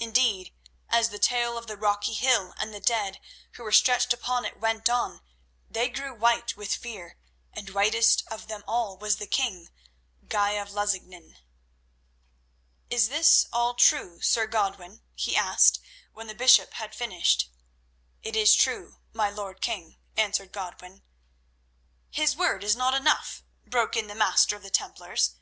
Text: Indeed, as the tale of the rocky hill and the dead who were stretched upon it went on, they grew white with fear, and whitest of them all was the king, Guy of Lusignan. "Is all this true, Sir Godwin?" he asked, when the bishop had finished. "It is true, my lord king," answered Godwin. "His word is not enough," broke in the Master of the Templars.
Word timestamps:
Indeed, 0.00 0.52
as 0.88 1.10
the 1.10 1.20
tale 1.20 1.56
of 1.56 1.68
the 1.68 1.76
rocky 1.76 2.12
hill 2.12 2.52
and 2.58 2.74
the 2.74 2.80
dead 2.80 3.20
who 3.52 3.62
were 3.62 3.70
stretched 3.70 4.12
upon 4.12 4.44
it 4.44 4.58
went 4.58 4.88
on, 4.90 5.20
they 5.70 5.88
grew 5.88 6.12
white 6.12 6.56
with 6.56 6.74
fear, 6.74 7.16
and 7.52 7.68
whitest 7.70 8.24
of 8.26 8.48
them 8.48 8.64
all 8.66 8.96
was 8.96 9.18
the 9.18 9.26
king, 9.28 9.68
Guy 10.26 10.50
of 10.54 10.72
Lusignan. 10.72 11.36
"Is 12.90 13.46
all 13.52 13.72
this 13.74 13.86
true, 13.86 14.20
Sir 14.20 14.48
Godwin?" 14.48 15.00
he 15.14 15.36
asked, 15.36 15.78
when 16.12 16.26
the 16.26 16.34
bishop 16.34 16.72
had 16.72 16.92
finished. 16.92 17.48
"It 18.24 18.34
is 18.34 18.56
true, 18.56 18.96
my 19.12 19.30
lord 19.30 19.60
king," 19.60 19.96
answered 20.16 20.50
Godwin. 20.50 21.04
"His 22.10 22.34
word 22.34 22.64
is 22.64 22.74
not 22.74 22.94
enough," 22.94 23.44
broke 23.64 23.96
in 23.96 24.08
the 24.08 24.16
Master 24.16 24.56
of 24.56 24.64
the 24.64 24.70
Templars. 24.70 25.36